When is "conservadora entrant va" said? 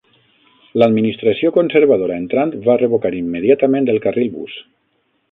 1.57-2.77